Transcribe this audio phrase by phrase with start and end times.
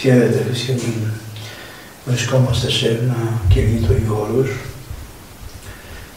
[0.00, 0.94] Χαίρετε χριστιανοί.
[2.06, 4.46] Βρισκόμαστε σε ένα κελί του Αγίου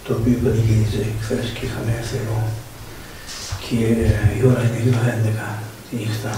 [0.04, 2.44] το οποίο πανηγύριζε χθες και είχαμε έρθει εδώ
[3.64, 3.76] και
[4.38, 6.38] η ώρα είναι γύρω 11 τη νύχτα.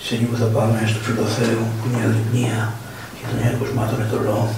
[0.00, 2.72] Σε λίγο θα πάμε στο Φιλοθέο που είναι η Αγρυπνία
[3.16, 4.54] και τον έργο Μάτων Ετωλό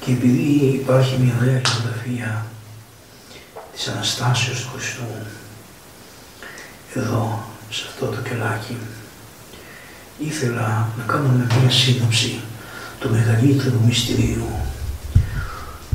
[0.00, 0.42] και επειδή
[0.82, 2.46] υπάρχει μια ωραία γεωγραφία
[3.72, 5.04] της Αναστάσεως του Χριστού
[6.94, 8.76] εδώ σε αυτό το κελάκι
[10.18, 12.40] ήθελα να κάνω μια σύνοψη
[13.00, 14.48] του μεγαλύτερου μυστηρίου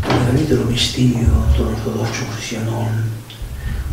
[0.02, 2.92] το μεγαλύτερο μυστήριο των Ορθοδόξων Χριστιανών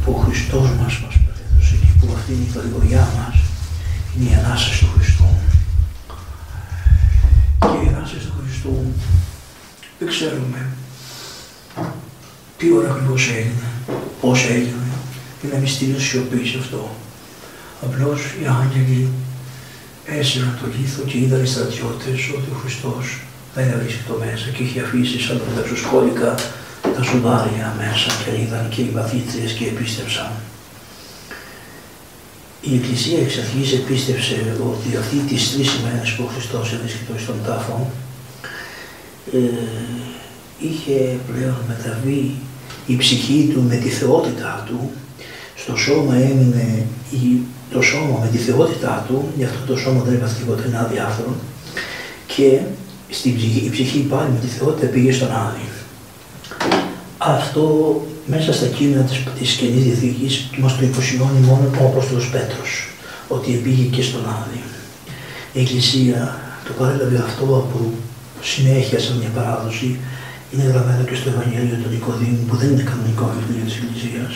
[0.04, 3.36] που ο Χριστός μας μας παρέδωσε και που αυτή είναι η παρηγοριά μας
[4.14, 5.28] είναι η Ανάσταση του Χριστού.
[7.60, 8.74] Και η Ανάσταση του Χριστού
[9.98, 10.60] δεν ξέρουμε
[12.58, 13.66] τι ώρα ακριβώς έγινε,
[14.20, 14.86] πώς έγινε,
[15.42, 16.90] είναι μυστήριο σιωπής αυτό.
[17.82, 19.08] Απλώς οι άγγελοι
[20.06, 23.20] έσυραν το λίθο και είδαν οι στρατιώτες ότι ο Χριστός
[23.54, 23.66] δεν
[24.08, 26.34] το μέσα και είχε αφήσει σαν τα δεξοσκόλικα
[26.94, 30.30] τα σουδάρια μέσα και είδαν και οι μαθήτριες και επίστευσαν.
[32.60, 37.38] Η Εκκλησία εξ αρχής επίστευσε ότι αυτή τις τρεις ημέρες που ο Χριστός έβρισκεται στον
[37.46, 37.90] τάφο
[39.32, 39.38] ε,
[40.58, 42.34] είχε πλέον μεταβεί
[42.86, 44.90] η ψυχή του με τη θεότητά του,
[45.56, 47.38] στο σώμα έμεινε η,
[47.72, 51.34] το σώμα με τη θεότητά του, γι' αυτό το σώμα δεν έπαθε τίποτα, είναι αδιάφορο,
[52.26, 52.60] και
[53.10, 55.68] στην ψυχή, η ψυχή πάλι με τη θεότητα πήγε στον Άδη.
[57.18, 57.64] Αυτό
[58.26, 62.88] μέσα στα κείμενα της, της Καινής Διαθήκης μας το υποσχεώνει μόνο ο Απόστολος Πέτρος,
[63.28, 64.62] ότι πήγε και στον Άδη.
[65.52, 67.92] Η Εκκλησία το παρέλαβε αυτό από
[68.42, 69.98] συνέχεια σαν μια παράδοση,
[70.52, 74.32] είναι γραμμένο και στο Ευαγγέλιο του Νικοδήμου που δεν είναι κανονικό βιβλίο της Εκκλησίας.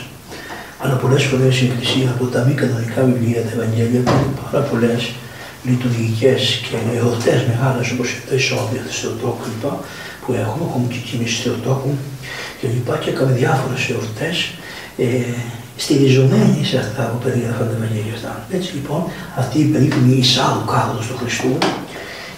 [0.82, 4.64] Αλλά πολλές φορές η Εκκλησία από τα μη κανονικά βιβλία, τα Ευαγγέλια, που είναι πάρα
[4.70, 5.00] πολλές,
[5.68, 9.72] λειτουργικές και εορτές μεγάλες όπως το εισόδιο της Θεοτόκου λοιπά,
[10.22, 11.92] που έχουμε, έχουμε και κίνηση Θεοτόκου
[12.58, 14.36] και λοιπά και έκαμε διάφορες εορτές
[14.96, 15.06] ε,
[15.76, 18.32] στηριζομένοι σε αυτά που περιγράφαν τα Ευαγγέλια αυτά.
[18.56, 19.02] Έτσι λοιπόν
[19.40, 21.52] αυτή η περίφημη εισάγου κάθοδος του Χριστού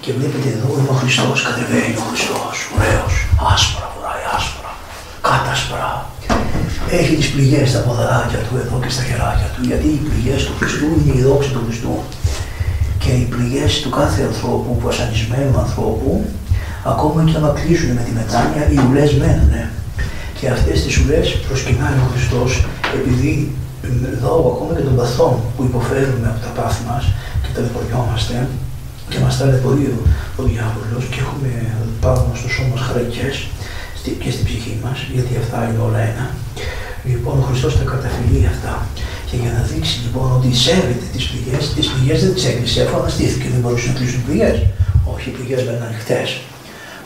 [0.01, 3.15] και βλέπετε εδώ είναι ο Χριστός, κατεβαίνει ο Χριστός, ωραίος,
[3.53, 4.71] άσπρα, φοράει άσπρα,
[5.27, 6.02] κάτασπρα.
[7.01, 10.55] Έχει τις πληγές στα ποδαράκια του εδώ και στα χεράκια του, γιατί οι πληγές του
[10.59, 11.95] Χριστού είναι η δόξη του Χριστού
[13.03, 16.11] και οι πληγές του κάθε ανθρώπου, βασανισμένου ανθρώπου,
[16.93, 19.55] ακόμα και άμα κλείσουν με τη μετάνοια, οι ουλές μένουν.
[20.39, 22.51] Και αυτές τις ουλές προσκυνάει ο Χριστός,
[22.99, 23.33] επειδή
[24.15, 27.05] εδώ ακόμα και των παθών που υποφέρουμε από τα πάθη μας
[27.43, 28.37] και τα λεποριόμαστε
[29.11, 29.85] και μας τα λεπορεί
[30.41, 31.51] ο διάβολος και έχουμε
[32.05, 33.37] πάνω στο σώμα μας χαρακές
[34.23, 36.25] και στην ψυχή μας, γιατί αυτά είναι όλα ένα.
[37.11, 38.75] Λοιπόν, ο Χριστός τα καταφυλεί αυτά.
[39.29, 42.97] Και για να δείξει λοιπόν ότι σέβεται τις πληγές, τις πληγές δεν τις έκλεισε αφού
[43.01, 44.57] αναστήθηκε, δεν μπορούσε να κλείσουν πληγές.
[45.13, 46.29] Όχι, οι πληγές μένουν ανοιχτές.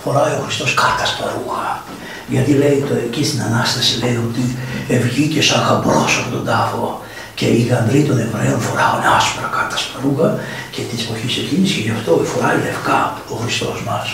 [0.03, 1.69] Φοράει ο Χριστός κάτασπα ρούχα.
[2.35, 4.45] Γιατί λέει το, εκεί στην Ανάσταση λέει ότι
[5.07, 6.87] βγήκε σαν χαμπρός από τον τάφο
[7.39, 10.29] και οι γανδροί των Εβραίων φοράουν άσπρα κάτασπα ρούχα
[10.75, 13.01] και της εποχής εκείνης και γι' αυτό φοράει λευκά
[13.35, 14.07] ο Χριστός μας.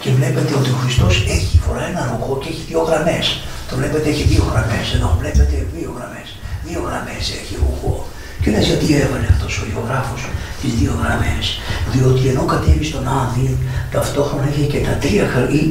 [0.00, 3.26] Και βλέπετε ότι ο Χριστός έχει φοράει ένα ρούχο και έχει δύο γραμμές.
[3.68, 6.28] Το βλέπετε έχει δύο γραμμές εδώ, βλέπετε δύο γραμμές
[6.66, 8.06] δύο γραμμές έχει εγώ.
[8.42, 10.22] Και λες γιατί έβαλε αυτός ο γεωγράφος
[10.60, 11.44] τις δύο γραμμές.
[11.92, 13.48] Διότι ενώ κατέβει στον Άδη,
[13.94, 15.24] ταυτόχρονα είχε και τα τρία,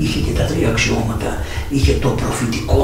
[0.03, 1.31] είχε και τα τρία αξιώματα.
[1.75, 2.81] Είχε το προφητικό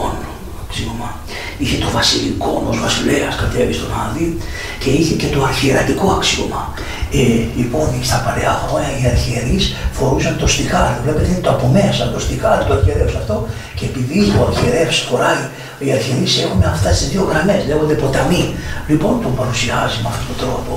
[0.70, 1.10] αξίωμα,
[1.58, 4.38] είχε το βασιλικό ω βασιλέας κατέβει στον Άδη
[4.82, 6.64] και είχε και το αρχιερατικό αξίωμα.
[7.12, 7.22] Ε,
[7.60, 9.64] λοιπόν, στα παλαιά χρόνια οι αρχιερείς
[9.98, 10.98] φορούσαν το στιχάρι.
[11.04, 13.36] Βλέπετε είναι το από μέσα, το στιχάρι του αρχιερέως αυτό.
[13.78, 15.44] Και επειδή ο αρχιερέως φοράει
[15.84, 18.44] οι αρχιερείς έχουν αυτά τις δύο γραμμές, λέγονται ποταμοί.
[18.90, 20.76] Λοιπόν τον παρουσιάζει με αυτόν τον τρόπο.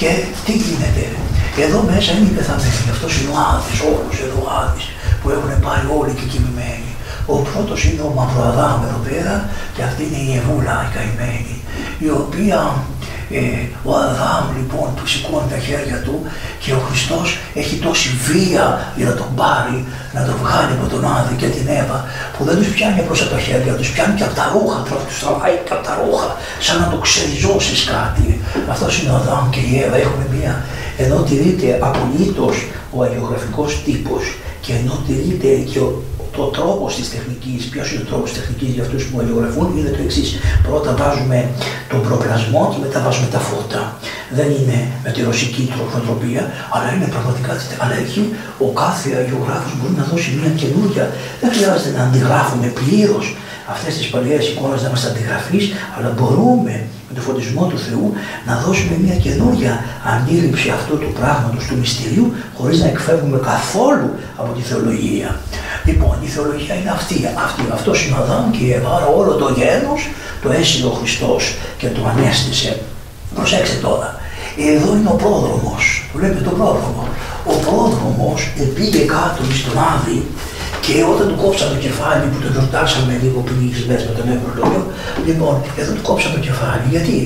[0.00, 0.08] Και
[0.44, 1.04] τι γίνεται,
[1.64, 4.86] εδώ μέσα είναι οι πεθαμένοι, αυτός είναι ο Άδης, όλους εδώ ο Άδης,
[5.20, 6.90] που έχουν πάρει όλοι και κοιμημένοι.
[7.26, 11.56] Ο πρώτος είναι ο Μαυροαδάμ εδώ πέρα και αυτή είναι η Εβούλα η καημένη,
[11.98, 12.58] η οποία
[13.30, 13.38] ε,
[13.88, 16.16] ο Αδάμ λοιπόν που σηκώνει τα χέρια του
[16.62, 19.78] και ο Χριστός έχει τόση βία για να τον πάρει,
[20.16, 21.98] να τον βγάλει από τον Άδη και την Εύα
[22.34, 24.78] που δεν τους πιάνει απλώς από τα χέρια, τους πιάνει και από τα ρούχα,
[25.08, 26.28] τους τραβάει και από τα ρούχα
[26.66, 28.26] σαν να το ξεριζώσεις κάτι.
[28.72, 30.54] Αυτός είναι ο Αδάμ και η Εύα έχουν μία,
[31.04, 32.56] ενώ τηρείται απολύτως
[32.96, 34.24] ο αγιογραφικός τύπος
[34.64, 35.88] και ενώ τηρείται και ο,
[36.36, 40.02] το τρόπος της τεχνικής, ποιος είναι ο τρόπος τεχνικής για αυτούς που αλληλογραφούν, είναι το
[40.06, 40.28] εξής.
[40.66, 41.38] Πρώτα βάζουμε
[41.90, 43.82] τον προπλασμό και μετά βάζουμε τα φώτα.
[44.38, 46.42] Δεν είναι με τη ρωσική τροχοτροπία,
[46.74, 47.52] αλλά είναι πραγματικά
[47.82, 48.22] αλλά εκεί
[48.66, 51.04] ο κάθε αλληλογράφο μπορεί να δώσει μια καινούργια.
[51.40, 53.26] Δεν χρειάζεται να αντιγράφουμε πλήρως
[53.74, 56.74] αυτές τις παλιές εικόνες να μα αντιγραφείς, αλλά μπορούμε
[57.08, 58.12] με το φωτισμό του Θεού,
[58.46, 64.52] να δώσουμε μια καινούργια αντίληψη αυτού του πράγματος, του μυστηρίου, χωρίς να εκφεύγουμε καθόλου από
[64.56, 65.40] τη θεολογία.
[65.84, 67.16] Λοιπόν, η θεολογία είναι αυτή,
[67.46, 70.00] αυτή αυτός είναι ο Αδάμ και η Εύα, όλο το γένος
[70.42, 72.80] το έσυλε ο Χριστός και το ανέστησε.
[73.34, 74.20] Προσέξτε τώρα,
[74.72, 77.04] εδώ είναι ο πρόδρομος, βλέπετε τον πρόδρομο.
[77.52, 80.26] Ο πρόδρομος πήγε κάτω στον Άδη
[80.86, 84.26] και όταν του κόψαν το κεφάλι που το γιορτάσαμε λίγο πριν λίγε μέρε με τον
[84.36, 84.80] Ευρωπαϊκό,
[85.28, 86.84] λοιπόν, εδώ του κόψαν το κεφάλι.
[86.94, 87.16] Γιατί;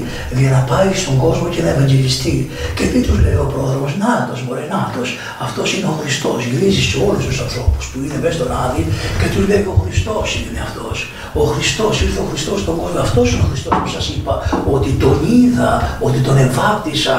[0.40, 2.36] Για να πάει στον κόσμο και να ευαγγελιστεί.
[2.76, 5.08] Και τι του λέει ο πρόδρομος, Νάτος, μωρέ, Νάτος,
[5.46, 6.38] αυτός είναι ο Χριστός.
[6.48, 8.82] Γυρίζει σε όλους τους ανθρώπους που είναι μέσα στον Άδη
[9.20, 10.96] και τους λέει ο Χριστός είναι αυτός.
[11.42, 12.98] Ο Χριστός ήρθε ο Χριστός στον κόσμο.
[13.08, 14.34] Αυτός είναι ο Χριστός που σας είπα
[14.76, 15.70] ότι τον είδα,
[16.06, 17.16] ότι τον ευάπτισα,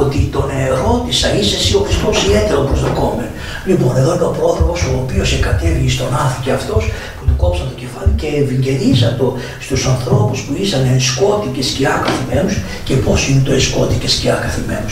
[0.00, 1.26] ότι τον ερώτησα.
[1.38, 3.32] Είσαι εσύ ο Χριστός ιδιαίτερος προσδοκόμενο.
[3.68, 6.08] Λοιπόν, εδώ είναι ο πρόδρομος ο οποίος εκατέβη στον
[6.44, 11.48] και αυτός που του κόψαν το κεφάλι και ευηγγελίζα το στους ανθρώπους που ήσαν σκότη
[11.48, 12.50] και σκιά καθημένου
[12.84, 14.90] και πώς είναι το σκότη και σκιά καθημένου.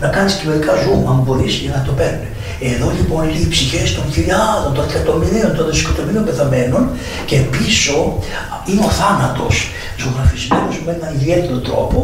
[0.00, 2.28] Να κάνεις και μερικά ζούμε, αν μπορείς, για να το παίρνει.
[2.72, 6.82] Εδώ λοιπόν είναι οι ψυχές των χιλιάδων, των εκατομμυρίων, των δισεκατομμυρίων πεθαμένων
[7.26, 8.18] και πίσω
[8.68, 9.56] είναι ο θάνατος
[10.00, 11.96] ζωγραφισμένος με έναν ιδιαίτερο τρόπο,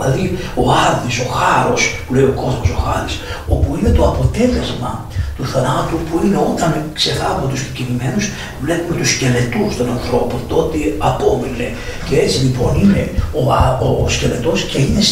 [0.00, 3.14] δηλαδή ο Άδης, ο χάρος που λέει ο κόσμος ο Χάρης,
[3.48, 4.92] όπου είναι το αποτέλεσμα
[5.36, 8.24] του θανάτου που είναι όταν ξεθάβουμε τους κινημένους
[8.64, 10.78] βλέπουμε τους σκελετούς των ανθρώπων τότε
[11.10, 11.68] απόμεινε
[12.08, 13.02] και έτσι λοιπόν είναι
[13.40, 13.42] ο,
[13.86, 15.02] ο, ο σκελετός και είναι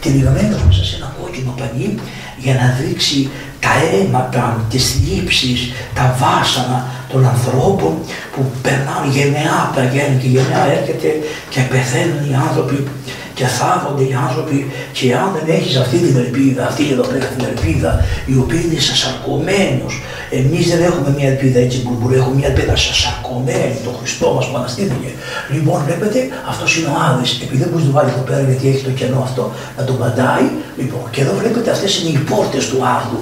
[0.00, 1.94] τυλιγμένος μέσα σε ένα κόκκινο πανί
[2.36, 3.30] για να δείξει
[3.60, 7.92] τα αίματα, τις θλίψεις, τα βάσανα των ανθρώπων
[8.32, 11.08] που περνάνε γενεά, πηγαίνει και γενεά έρχεται
[11.50, 12.88] και πεθαίνουν οι άνθρωποι
[13.38, 14.58] και θάβονται οι άνθρωποι
[14.92, 17.90] και αν δεν έχεις αυτή την ελπίδα, αυτή εδώ πέρα την ελπίδα
[18.26, 19.94] η οποία είναι σασαρκωμένος
[20.30, 24.56] εμείς δεν έχουμε μια ελπίδα έτσι μπουρμπουρ, έχουμε μια ελπίδα σασαρκωμένη, το Χριστό μας που
[24.56, 25.10] αναστήθηκε.
[25.54, 26.18] Λοιπόν, βλέπετε,
[26.48, 28.90] αυτός είναι ο Άδης, επειδή δεν μπορείς να το βάλεις εδώ πέρα γιατί έχει το
[28.90, 30.46] κενό αυτό, να τον παντάει.
[30.80, 33.20] Λοιπόν, και εδώ βλέπετε αυτές είναι οι πόρτες του Άδου.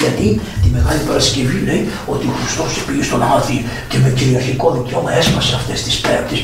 [0.00, 0.26] Γιατί
[0.62, 3.58] τη Μεγάλη Παρασκευή λέει ότι ο Χριστός πήγε στον Άδη
[3.90, 5.94] και με κυριαρχικό δικαίωμα έσπασε αυτές τις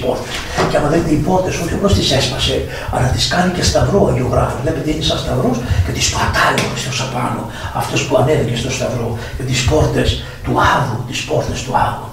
[0.02, 0.34] πόρτες.
[0.70, 2.56] Και άμα δείτε οι πόρτες, όχι απλώς τις έσπασε,
[2.94, 4.58] αλλά τις κάνει και σταυρό ο γεωγράφος.
[4.62, 7.42] Βλέπετε είναι σαν σταυρός και τις πατάει ο Χριστός απάνω.
[7.80, 9.08] Αυτός που ανέβηκε στο σταυρό.
[9.36, 10.08] Και τις πόρτες
[10.44, 12.08] του Άδου, τις πόρτες του Άδου.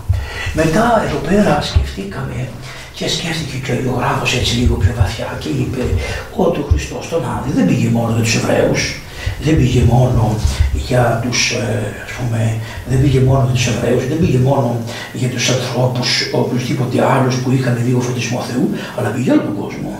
[0.59, 2.39] Μετά εδώ πέρα σκεφτήκαμε
[2.97, 5.83] και σκέφτηκε και ο γεωγράφος έτσι λίγο πιο βαθιά και είπε
[6.35, 8.81] ότι ο Χριστός στον Άδη δεν πήγε μόνο για τους Εβραίους,
[9.43, 10.35] δεν πήγε μόνο
[10.87, 12.55] για τους, ε, ας πούμε,
[12.89, 14.69] δεν πήγε μόνο για τους Εβραίους, δεν πήγε μόνο
[15.13, 19.55] για τους ανθρώπους, οποιοδήποτε άλλους που είχαν λίγο φωτισμό Θεού, αλλά πήγε για όλο τον
[19.63, 19.91] κόσμο.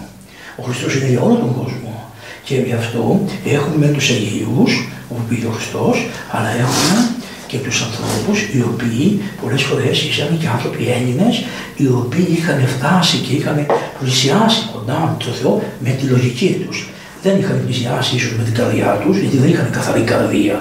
[0.59, 1.91] Ο Χριστός είναι για όλο τον κόσμο.
[2.43, 4.71] Και γι' αυτό έχουμε τους Αγίους,
[5.09, 5.95] όπου πήγε ο Χριστός,
[6.31, 6.97] αλλά έχουμε
[7.53, 11.35] και τους ανθρώπους οι οποίοι πολλές φορές ήσαν και άνθρωποι Έλληνες
[11.75, 13.65] οι οποίοι είχαν φτάσει και είχαν
[13.99, 16.89] πλησιάσει κοντά με τον Θεό με τη λογική τους
[17.23, 20.57] δεν είχαν πλησιάσει ίσως με την καρδιά τους, γιατί δεν είχαν καθαρή καρδία.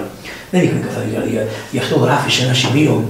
[0.51, 1.47] Δεν είχαν καθαρή καρδία.
[1.71, 3.09] Γι' αυτό γράφει σε ένα σημείο,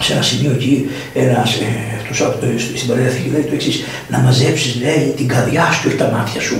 [0.00, 1.68] σε ένα σημείο εκεί, ένας, ε,
[2.10, 6.10] ε στην Παλαιά λέει το εξής: Να μαζέψεις, λέει, την καρδιά σου και όχι τα
[6.14, 6.58] μάτια σου.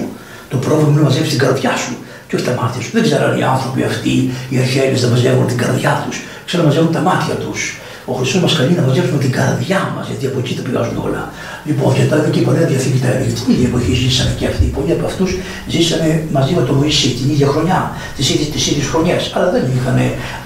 [0.49, 1.93] Το πρόβλημα είναι να μαζέψεις την καρδιά σου
[2.29, 2.91] και όχι τα μάτια σου.
[2.93, 6.17] Δεν ξέραν οι άνθρωποι αυτοί, οι αρχαίοι, να μαζεύουν την καρδιά τους,
[6.47, 7.61] ξέραν να μαζεύουν τα μάτια τους.
[8.11, 11.23] Ο Χριστό μας καλεί να μαζέψουμε την καρδιά μας, γιατί από εκεί τα πηγάζουν όλα.
[11.69, 13.33] Λοιπόν, και τα και η Παλαιά Διαθήκη τα έλεγε.
[13.39, 14.67] Την ίδια εποχή ζήσανε και αυτοί.
[14.77, 15.31] Πολλοί από αυτούς
[15.73, 17.81] ζήσανε μαζί με τον Μωυσή την ίδια χρονιά,
[18.17, 19.23] τις ίδιες χρονιές.
[19.35, 19.99] Αλλά δεν είχαν.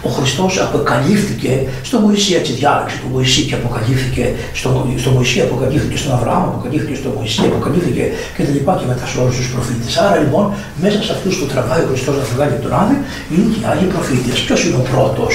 [0.09, 1.53] Ο Χριστός αποκαλύφθηκε
[1.89, 4.25] στο Μωυσή, έτσι διάλεξε το Μωυσή και αποκαλύφθηκε
[4.59, 4.69] στο,
[5.03, 9.17] στο Μωυσή, αποκαλύφθηκε στον Αβραάμ, αποκαλύφθηκε στο Μωυσή, αποκαλύφθηκε και τα λοιπά και μετά σε
[9.23, 9.93] όλους τους προφήτες.
[10.05, 10.45] Άρα λοιπόν,
[10.83, 12.97] μέσα σε αυτούς που τραβάει ο Χριστός να φυγάει τον Άδη,
[13.33, 14.37] είναι και άλλοι προφήτες.
[14.47, 15.35] Ποιος είναι ο πρώτος,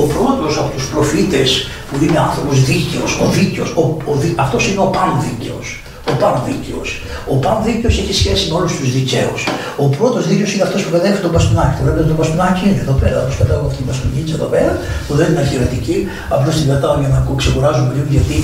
[0.00, 1.57] ο πρώτος από τους προφήτες
[1.88, 4.12] που είναι άνθρωπος δίκαιος, ο δίκαιος, ο, ο,
[4.44, 5.66] αυτός είναι ο πανδίκαιος.
[6.10, 6.88] Ο πανδίκαιος.
[7.32, 9.40] Ο πανδίκαιος έχει σχέση με όλους τους δικαίους.
[9.84, 11.74] Ο πρώτος δίκαιος είναι αυτός που κατέχει τον μπαστούνάκι.
[11.78, 13.16] Το βλέπετε το μπαστούνάκι είναι εδώ πέρα.
[13.22, 14.72] Όπως κατάγω αυτή την μπαστούνίτσα εδώ πέρα,
[15.06, 15.96] που δεν είναι αρχιερατική.
[16.34, 18.36] Απλώς την πετάω για να ξεκουράζουμε λίγο γιατί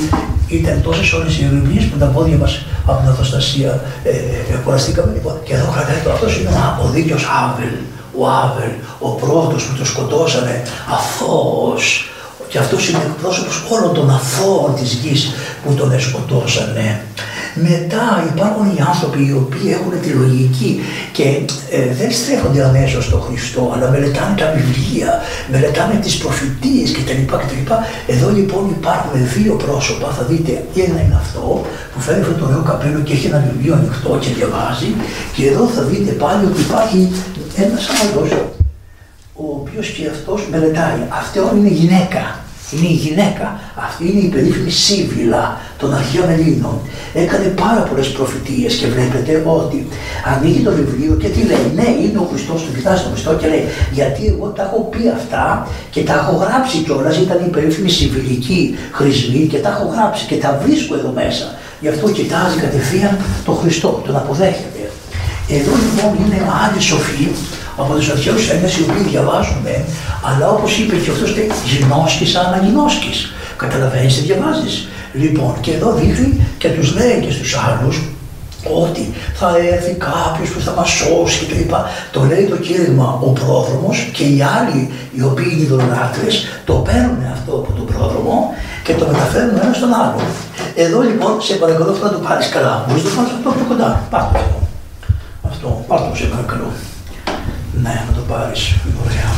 [0.59, 2.53] ήταν τόσες ώρες οι ειρηνίες που τα πόδια μας
[2.91, 3.71] από την αυτοστασία
[4.05, 4.13] ε,
[4.53, 5.11] ε, κουραστήκαμε.
[5.17, 6.51] Λοιπόν, και εδώ κρατάει το αυτός είναι
[6.85, 7.75] ο δίκαιος Άβελ.
[8.21, 8.73] Ο Άβελ,
[9.09, 10.63] ο πρώτος που το σκοτώσανε,
[10.97, 11.87] αθώος,
[12.55, 15.33] και αυτός είναι εκπρόσωπος όλων των αθώων της γης
[15.63, 17.01] που τον σκοτώσανε.
[17.69, 20.71] Μετά υπάρχουν οι άνθρωποι οι οποίοι έχουν τη λογική
[21.17, 21.25] και
[21.77, 25.11] ε, δεν στρέφονται αμέσως στον Χριστό, αλλά μελετάνε τα βιβλία,
[25.53, 27.23] μελετάνε τις προφητείες κτλ.
[27.43, 27.63] κτλ.
[28.15, 30.53] Εδώ λοιπόν υπάρχουν δύο πρόσωπα, θα δείτε
[30.87, 34.31] ένα είναι αυτό που φέρει αυτό το ωραίο καπέλο και έχει ένα βιβλίο ανοιχτό και
[34.37, 34.91] διαβάζει
[35.35, 37.01] και εδώ θα δείτε πάλι ότι υπάρχει
[37.65, 38.21] ένας άλλο
[39.43, 41.01] ο οποίος και αυτός μελετάει.
[41.21, 42.44] Αυτό είναι γυναίκα
[42.75, 43.47] είναι η γυναίκα.
[43.87, 45.45] Αυτή είναι η περίφημη Σύβυλα
[45.79, 46.77] των αρχαίων Ελλήνων.
[47.15, 49.87] Έκανε πάρα πολλές προφητείες και βλέπετε ότι
[50.33, 51.67] ανοίγει το βιβλίο και τι λέει.
[51.75, 55.03] Ναι, είναι ο Χριστός, του κοιτάζει τον Χριστό και λέει Γιατί εγώ τα έχω πει
[55.19, 57.17] αυτά και τα έχω γράψει κιόλας.
[57.17, 58.61] Ήταν η περίφημη Συμβιλική
[58.93, 61.47] χρησμή και τα έχω γράψει και τα βρίσκω εδώ μέσα.
[61.81, 64.83] Γι' αυτό κοιτάζει κατευθείαν τον Χριστό, τον αποδέχεται.
[65.49, 67.29] Εδώ λοιπόν είναι άλλοι σοφοί
[67.77, 69.67] από τους αρχαίους Έλληνες οι οποίοι διαβάζουν,
[70.29, 71.31] αλλά όπως είπε και αυτός,
[71.71, 73.13] γινώσκη αναγινώσκη.
[73.57, 74.89] Καταλαβαίνεις τι διαβάζεις.
[75.13, 77.97] Λοιπόν, και εδώ δείχνει και τους λέει και στους άλλους
[78.83, 81.91] ότι θα έρθει κάποιος που θα μας σώσει και το είπα.
[82.13, 86.29] Το λέει το κήρυγμα ο πρόδρομος και οι άλλοι οι οποίοι είναι ειδωλολάτρε
[86.65, 88.55] το παίρνουν αυτό από τον πρόδρομο
[88.85, 90.21] και το μεταφέρουν ένα στον άλλο.
[90.75, 92.85] Εδώ λοιπόν σε παρακαλώ αυτό να το πάρεις καλά.
[92.87, 93.91] Μπορείς να το πάρεις αυτό πιο κοντά.
[94.11, 94.59] Πάρ' το αυτό.
[95.51, 96.69] Αυτό, πάρ' το σε παρακαλώ.
[97.83, 98.75] Ναι, να το πάρεις.
[99.05, 99.31] Ωραία.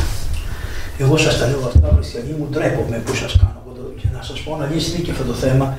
[0.99, 3.55] Εγώ σας τα λέω αυτά, χριστιανοί μου, ντρέπομαι που σας κάνω.
[4.01, 5.77] Και να σας πω να λύσετε και αυτό το θέμα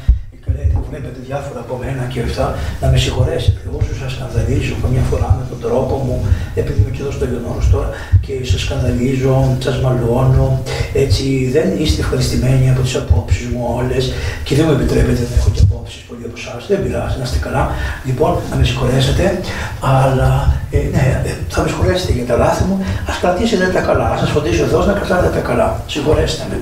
[0.90, 2.46] βλέπετε διάφορα από μένα και αυτά,
[2.82, 3.60] να με συγχωρέσετε.
[3.68, 6.16] Εγώ σου σας σκανδαλίζω καμιά φορά με τον τρόπο μου,
[6.56, 7.90] επειδή είμαι και εδώ στο Λιονόρο τώρα
[8.26, 9.36] και σας σκανδαλίζω,
[9.66, 10.48] σας μαλώνω.
[11.04, 14.04] Έτσι δεν είστε ευχαριστημένοι από τις απόψεις μου όλες
[14.44, 16.67] και δεν μου επιτρέπετε να έχω και απόψεις πολλοί από εσά.
[16.67, 17.63] Δεν πειράζει, να είστε καλά.
[18.05, 19.25] Λοιπόν, να με συγχωρέσετε,
[19.79, 20.31] αλλά
[20.72, 22.75] ε, ναι, ε, θα με συγχωρέσετε για τα λάθη μου.
[23.10, 24.07] Α κρατήσετε τα καλά.
[24.13, 25.67] Α σας φωτίσω εδώ να κρατάτε τα καλά.
[25.88, 26.57] Συγχωρέστε με.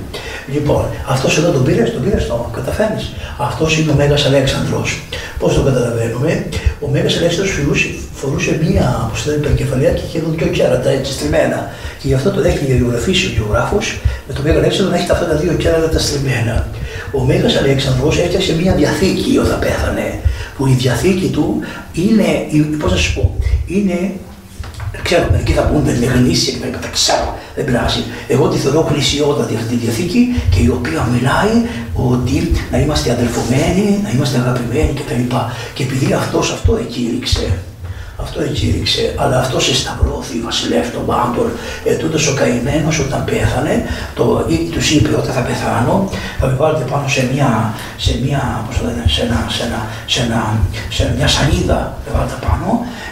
[0.54, 3.14] Λοιπόν, αυτός εδώ τον πήρες, τον πήρες το, καταφέρνεις.
[3.38, 5.02] Αυτός είναι ο Μέγας Αλέξανδρος.
[5.40, 6.46] Πώς το καταλαβαίνουμε,
[6.80, 11.70] ο Μέγας Αλέξανδρος φορούσε, φορούσε μία όπως το υπερκεφαλαία και είχε δύο κέρατα έτσι στριμμένα.
[12.00, 15.26] Και γι' αυτό το έχει διαγραφήσει ο γεωγράφος με τον Μέγα Αλέξανδρο να έχει αυτά
[15.26, 16.68] τα δύο κέρατα στριμμένα.
[17.12, 20.20] Ο Μέγας Αλέξανδρος έφτιαξε μία διαθήκη όταν πέθανε,
[20.58, 21.60] που η διαθήκη του
[21.94, 22.28] είναι,
[22.80, 23.36] πώς να σου πω,
[23.68, 24.12] είναι
[25.08, 28.04] Ξέρω, μερικοί θα πούν δεν είναι γνήσια και τα ξέρω, δεν πειράζει.
[28.28, 31.56] Εγώ τη θεωρώ πλησιότατη αυτή τη διαθήκη και η οποία μιλάει
[31.94, 35.36] ότι να είμαστε αδελφωμένοι, να είμαστε αγαπημένοι κτλ.
[35.74, 37.58] Και επειδή αυτός αυτό εκήρυξε,
[38.26, 41.48] αυτό εκήρυξε, αλλά αυτό σταυρώθη, βασιλεύ των πάντων.
[41.90, 43.76] Ε, τούτο ο καημένος όταν πέθανε,
[44.18, 44.24] το,
[44.74, 45.96] τους είπε όταν θα πεθάνω,
[46.40, 47.50] θα με βάλετε πάνω σε μια,
[48.06, 49.80] σε μια, πώς λένε, σε ένα, σε ένα,
[50.14, 50.42] σε ένα,
[50.96, 52.70] σε μια σανίδα, με βάλετε πάνω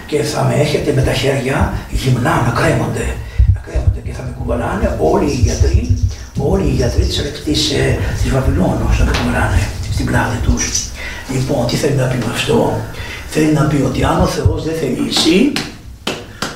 [0.10, 1.58] και θα με έχετε με τα χέρια
[2.02, 3.08] γυμνά να κρέμονται.
[3.56, 5.82] Να κρέμονται και θα με κουβαλάνε όλοι οι γιατροί,
[6.52, 9.60] όλοι οι γιατροί της, της, ε, της Βαβυλώνος να με κουβαλάνε
[9.94, 10.64] στην πλάτη τους.
[11.34, 12.58] Λοιπόν, τι θέλει να πει με αυτό;
[13.36, 15.52] Θέλει να πει ότι αν ο Θεός δεν θελήσει,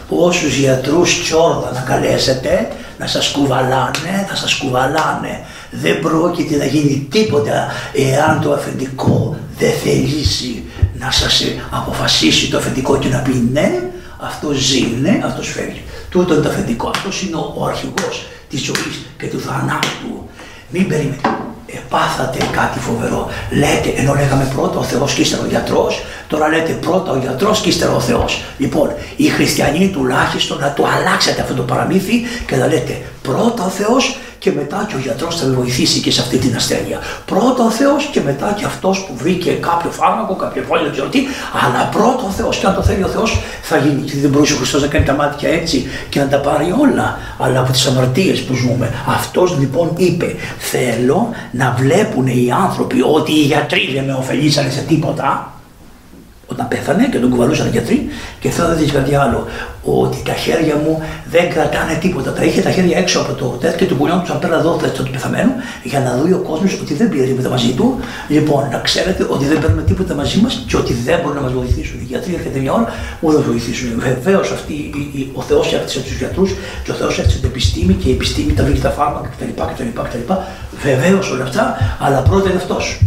[0.10, 2.68] όσους γιατρούς τσόρδα να καλέσετε,
[3.00, 5.46] να σας κουβαλάνε, θα σας κουβαλάνε.
[5.72, 10.64] Δεν πρόκειται να γίνει τίποτα εάν το αφεντικό δεν θελήσει
[11.00, 13.82] να σας αποφασίσει το αφεντικό και να πει ναι,
[14.18, 15.82] αυτός ζει, ναι, αυτός φεύγει.
[16.10, 20.30] Τούτο είναι το αφεντικό, αυτός είναι ο, ο αρχηγός της ζωής και του θανάτου.
[20.70, 23.30] Μην περιμένετε επάθατε κάτι φοβερό.
[23.52, 27.60] Λέτε, ενώ λέγαμε πρώτα ο Θεός και ύστερα ο γιατρός, τώρα λέτε πρώτα ο γιατρός
[27.60, 28.44] και ύστερα ο Θεός.
[28.58, 33.70] Λοιπόν, οι χριστιανοί τουλάχιστον να το αλλάξετε αυτό το παραμύθι και να λέτε πρώτα ο
[33.70, 37.00] Θεός και μετά και ο γιατρός θα με βοηθήσει και σε αυτή την ασθένεια.
[37.26, 41.08] Πρώτα ο Θεός και μετά και αυτός που βρήκε κάποιο φάρμακο, κάποιο πόλη, δεν ξέρω
[41.08, 41.20] τι,
[41.66, 44.02] αλλά πρώτα ο Θεός και αν το θέλει ο Θεός θα γίνει.
[44.02, 47.18] Και δεν μπορούσε ο Χριστός να κάνει τα μάτια έτσι και να τα πάρει όλα,
[47.38, 48.94] αλλά από τις αμαρτίες που ζούμε.
[49.08, 54.82] Αυτός λοιπόν είπε, θέλω να βλέπουν οι άνθρωποι ότι οι γιατροί δεν με ωφελήσανε σε
[54.82, 55.57] τίποτα,
[56.48, 58.08] όταν πέθανε και τον κουβαλούσαν οι γιατροί
[58.40, 59.48] και θέλω να δεις κάτι άλλο,
[59.84, 62.32] ότι τα χέρια μου δεν κρατάνε τίποτα.
[62.34, 65.12] Τα είχε τα χέρια έξω από το τέτοιο και του πουλιών τους απέρα εδώ του
[65.12, 65.52] πεθαμένου
[65.84, 68.00] για να δει ο κόσμος ότι δεν πήρε τίποτα μαζί του.
[68.28, 71.54] Λοιπόν, να ξέρετε ότι δεν παίρνουμε τίποτα μαζί μας και ότι δεν μπορούν να μας
[71.54, 72.00] βοηθήσουν.
[72.00, 72.88] Οι γιατροί έρχεται μια ώρα
[73.20, 73.90] που δεν βοηθήσουν.
[74.00, 74.52] Βεβαίως
[75.34, 76.52] ο Θεός έφτιαξε τους γιατρούς
[76.84, 79.62] και ο Θεός έφτιαξε την επιστήμη και η επιστήμη τα βρήκε τα φάρμακα κτλ.
[80.04, 80.34] κτλ.
[80.84, 83.00] Βεβαίως όλα αυτά, αλλά πρώτα είναι αυτός.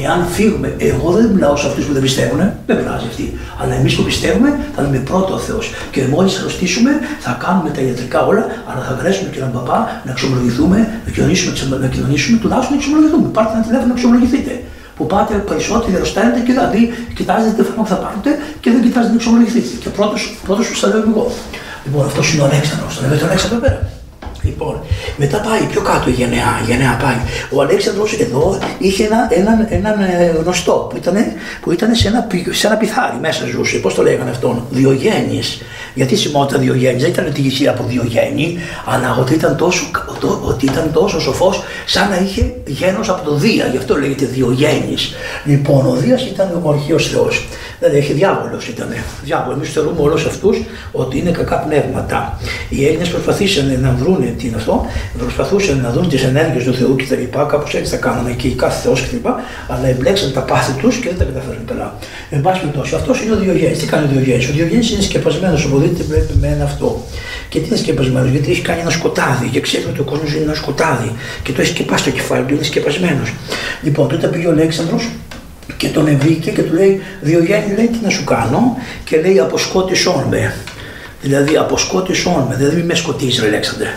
[0.00, 3.26] Εάν φύγουμε, εγώ δεν μιλάω σε αυτούς που δεν πιστεύουν, δεν πειράζει αυτοί.
[3.60, 5.64] Αλλά εμείς που πιστεύουμε θα λέμε πρώτο ο Θεός.
[5.90, 6.90] Και μόλις αρρωστήσουμε
[7.24, 11.52] θα κάνουμε τα ιατρικά όλα, αλλά θα καλέσουμε και έναν παπά να εξομολογηθούμε, να κοινωνήσουμε,
[11.84, 13.26] να κοινωνήσουμε, τουλάχιστον να εξομολογηθούμε.
[13.36, 14.52] Πάρτε ένα τηλέφωνο να εξομολογηθείτε.
[14.96, 16.82] Που πάτε περισσότεροι αρρωσταίνετε και δηλαδή
[17.18, 18.30] κοιτάζετε τι φάρμακο θα πάρετε
[18.62, 19.70] και δεν κοιτάζετε να εξομολογηθείτε.
[19.82, 19.88] Και
[20.46, 21.24] πρώτος που σα λέω εγώ.
[21.84, 22.92] Λοιπόν, αυτός είναι ο Αλέξανδρος.
[22.96, 23.91] Το λέτε ο Αλέξανδρο πέρα.
[24.44, 24.80] Λοιπόν,
[25.16, 27.16] μετά πάει πιο κάτω η γενεά, η γενεά πάει.
[27.50, 31.14] Ο Αλέξανδρος εδώ είχε ένα, έναν, έναν ε, γνωστό που ήταν,
[31.60, 33.78] που ήταν σε, ένα, σε ένα πιθάρι μέσα ζούσε.
[33.78, 35.62] Πώς το λέγανε αυτόν, Διογέννης.
[35.94, 39.84] Γιατί σημαίνει Διογέννης, δεν ήταν ότι είχε από Διογέννη, αλλά ότι ήταν τόσο,
[40.44, 45.14] ότι ήταν τόσο σοφός σαν να είχε γένος από το Δία, γι' αυτό λέγεται Διογέννης.
[45.44, 47.46] Λοιπόν, ο Δίας ήταν ο αρχαίος Θεός.
[47.78, 48.88] Δηλαδή έχει διάβολος ήταν.
[49.24, 49.56] Διάβολο.
[49.56, 52.40] Εμείς θεωρούμε όλους αυτούς ότι είναι κακά πνεύματα.
[52.68, 54.86] Οι Έλληνες προσπαθήσαν να βρουν τι είναι αυτό,
[55.18, 57.38] προσπαθούσαν να δουν τις ενέργειες του Θεού κτλ.
[57.48, 59.28] Κάπως έτσι τα κάνανε και η κάθε Θεός κτλ.
[59.68, 61.98] Αλλά εμπλέξαν τα πάθη τους και δεν τα καταφέρουν καλά.
[62.30, 63.78] Εν πάση περιπτώσει, αυτός είναι ο Διογέννης.
[63.78, 67.06] Τι κάνει ο Διογέννης; Ο Διογέννης είναι σκεπασμένος, δείτε βλέπει με ένα αυτό.
[67.48, 70.42] Και τι είναι σκεπασμένος, γιατί έχει κάνει ένα σκοτάδι και ξέρει ότι ο κόσμος είναι
[70.42, 71.12] ένα σκοτάδι
[71.42, 73.34] και το έχει σκεπάσει το κεφάλι του, είναι σκεπασμένος.
[73.82, 75.08] Λοιπόν, τότε πήγε ο Αλέξανδρος
[75.76, 80.24] και τον βρήκε και του λέει: Διογέννη, λέει τι να σου κάνω, και λέει: Αποσκότησόν
[80.30, 80.54] με.
[81.22, 83.88] Δηλαδή, αποσκότησόν με, δηλαδή, μην με σκοτίζει, Αλέξανδρε.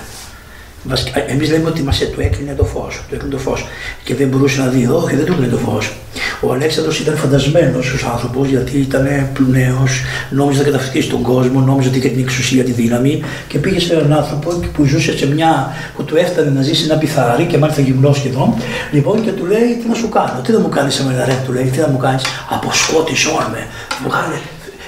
[1.28, 3.04] Εμείς λέμε ότι μας το έκλεινε το φως.
[3.10, 3.66] Το έκλεινε το φως.
[4.04, 5.94] Και δεν μπορούσε να δει εδώ και δεν του έκλεινε το φως.
[6.42, 9.08] Ο Αλέξανδρος ήταν φαντασμένος ω άνθρωπος γιατί ήταν
[9.48, 9.84] νέο,
[10.30, 13.94] νόμιζε να καταφτιάσει τον κόσμο, νόμιζε ότι είχε την εξουσία, τη δύναμη και πήγε σε
[13.94, 15.74] έναν άνθρωπο που ζούσε σε μια.
[15.96, 18.54] που του έφτανε να ζήσει ένα πιθάρι και μάλιστα γυμνό σχεδόν.
[18.92, 21.42] Λοιπόν και του λέει: Τι να σου κάνω, τι θα μου κάνεις σε μένα, ρε,
[21.46, 23.68] του λέει: Τι θα μου κάνεις, αποσκότησόν με.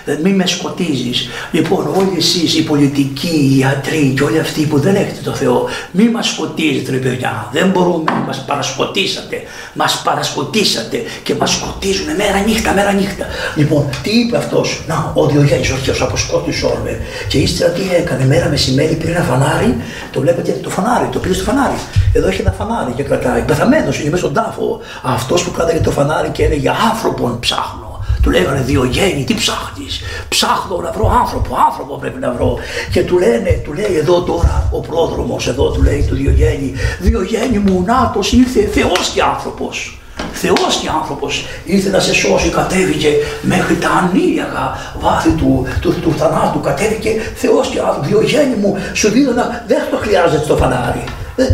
[0.07, 1.27] Βγάλε μην με σκοτίζεις.
[1.51, 5.67] Λοιπόν, όλοι εσείς οι πολιτικοί, οι ιατροί και όλοι αυτοί που δεν έχετε το Θεό,
[5.91, 7.49] μην μας σκοτίζετε, ρε παιδιά.
[7.51, 9.41] Δεν μπορούμε, μας παρασκοτήσατε.
[9.73, 13.25] Μας παρασκοτήσατε και μας σκοτίζουν μέρα νύχτα, μέρα νύχτα.
[13.55, 16.99] Λοιπόν, τι είπε αυτός, Να, ο Διογέννη, ο Θεό αποσκότησε όλμε.
[17.27, 19.77] Και ύστερα τι έκανε, μέρα μεσημέρι πήρε ένα φανάρι,
[20.11, 21.79] το βλέπετε το φανάρι, το πήρε στο φανάρι.
[22.13, 23.41] Εδώ έχει ένα φανάρι και κρατάει.
[23.41, 24.79] Πεθαμένος είναι μέσα στον τάφο.
[25.03, 27.86] Αυτός που κράταγε το φανάρι και έλεγε άνθρωπον ψάχνω.
[28.27, 32.57] Του λέγανε Διογέννη, τι ψάχνεις; Ψάχνω να βρω άνθρωπο, άνθρωπο πρέπει να βρω.
[32.91, 37.57] Και του λένε, του λέει εδώ τώρα ο πρόδρομος εδώ του λέει του Διογέννη, Διογέννη
[37.57, 39.99] μου νάτος ήρθε Θεός και άνθρωπος.
[40.31, 43.09] Θεός και άνθρωπος ήρθε να σε σώσει, κατέβηκε
[43.41, 48.07] μέχρι τα ανήλιακα βάθη του, του, του, θανάτου, κατέβηκε Θεός και άνθρωπος.
[48.07, 51.03] Διογέννη μου, σου δίνω να, δεν το χρειάζεται το φανάρι.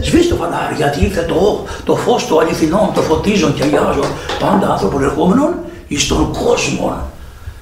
[0.03, 4.07] Σβήσει το φανάρι γιατί ήρθε το, το φως του αληθινών, το φωτίζουν και αγιάζουν
[4.39, 5.53] πάντα άνθρωπον ερχόμενων
[5.93, 7.11] εις τον κόσμο.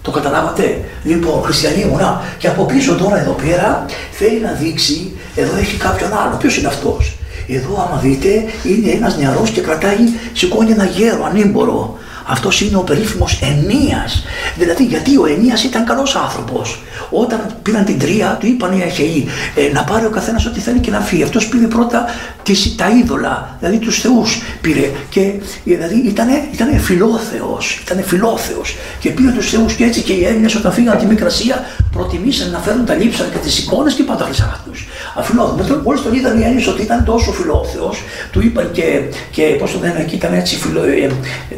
[0.02, 5.12] Το καταλάβατε; Λοιπόν, χριστιανοί μου, να, και από πίσω τώρα εδώ πέρα θέλει να δείξει,
[5.36, 6.36] εδώ έχει κάποιον άλλο.
[6.40, 8.30] Ποιος είναι αυτός; Εδώ, άμα δείτε,
[8.64, 9.98] είναι ένας νεαρός και κρατάει,
[10.34, 11.98] σηκώνει ένα γέρο, ανήμπορο.
[12.32, 14.24] Αυτός είναι ο περίφημος Ενίας.
[14.58, 16.82] Δηλαδή, γιατί ο Ενίας ήταν καλός άνθρωπος.
[17.10, 20.80] Όταν πήραν την τρία, του είπαν οι Αχαιοί ε, να πάρει ο καθένας ό,τι θέλει
[20.80, 21.24] και να φύγει.
[21.24, 22.06] Αυτός πήρε πρώτα
[22.44, 24.92] τις, τα είδωλα, δηλαδή τους θεούς πήρε.
[25.10, 25.32] Και
[25.64, 27.82] δηλαδή ήταν ήτανε φιλόθεος.
[27.86, 28.76] Ήταν φιλόθεος.
[29.00, 32.52] Και πήρε τους θεούς και έτσι και οι Έλληνες όταν φύγαν από τη Μικρασία προτιμήσαν
[32.52, 34.88] να φέρουν τα λείψανα και τις εικόνες και πάντα χρυσά τους.
[35.16, 35.82] Αφιλόθεο.
[35.84, 39.80] Μόλι τον είδαν οι Έλληνες ότι ήταν τόσο φιλόθεος, του είπαν και, και πώς το
[39.80, 41.10] λένε, εκεί ήταν έτσι φιλό, ε,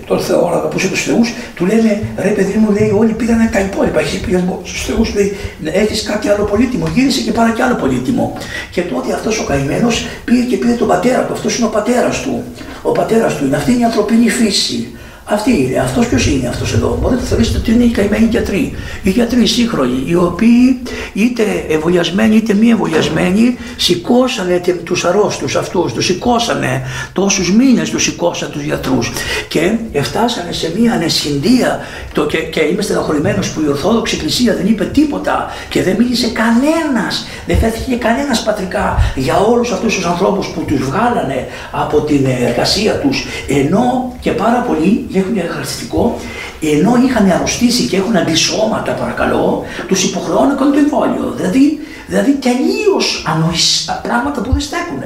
[0.07, 3.99] τον Θεό, αγαπούσε τους θεούς, του λένε ρε παιδί μου, λέει, όλοι πήγαν τα υπόλοιπα.
[3.99, 6.85] Εσύ πήγαν στου θεούς, λέει, έχεις κάτι άλλο πολύτιμο.
[6.95, 8.37] Γύρισε και πάρα και άλλο πολύτιμο.
[8.71, 11.33] Και τότε αυτός ο καημένος πήγε και πήρε τον πατέρα του.
[11.33, 12.43] Αυτός είναι ο πατέρας του.
[12.81, 14.87] Ο πατέρας του είναι αυτή η ανθρωπίνη φύση.
[15.25, 15.79] Αυτή είναι.
[15.79, 18.73] Αυτός ποιος είναι αυτός εδώ; Μπορείτε να θεωρήσετε ότι είναι οι καημένοι γιατροί.
[19.03, 20.81] Οι γιατροί σύγχρονοι, οι οποίοι
[21.13, 26.81] είτε εμβολιασμένοι είτε μη εμβολιασμένοι, σηκώσανε τους αρρώστους αυτούς, τους σηκώσανε
[27.13, 29.11] τόσους μήνες, τους σηκώσαν τους γιατρούς.
[29.47, 31.79] Και φτάσανε σε μια ανεσχυντία
[32.13, 36.27] το, και, και είμαι στενοχωρημένο που η Ορθόδοξη Εκκλησία δεν είπε τίποτα και δεν μίλησε
[36.27, 42.25] κανένας, δεν φέθηκε κανένας πατρικά για όλους αυτούς τους ανθρώπους που τους βγάλανε από την
[42.45, 46.19] εργασία τους, ενώ και πάρα πολλοί και έχουν χαρακτηριστικό,
[46.61, 51.33] ενώ είχαν αρρωστήσει και έχουν αντισώματα, παρακαλώ, τους υποχρεώνουν να κάνουν το εμβόλιο.
[51.35, 55.01] Δηλαδή, δηλαδή τελείω ανοησία, πράγματα που δεν στέκουν.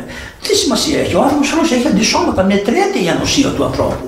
[0.48, 4.08] Τι σημασία έχει, ο άνθρωπος άλλος έχει αντισώματα, μετριέται η ανοσία του ανθρώπου.